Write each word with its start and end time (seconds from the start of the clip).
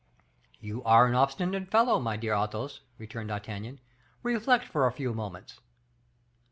"You 0.59 0.83
are 0.83 1.05
an 1.05 1.13
obstinate 1.13 1.69
fellow, 1.69 1.99
my 1.99 2.17
dear 2.17 2.33
Athos," 2.33 2.81
returned 2.97 3.27
D'Artagnan, 3.29 3.79
"reflect 4.23 4.65
for 4.65 4.87
a 4.87 4.91
few 4.91 5.13
moments." 5.13 5.59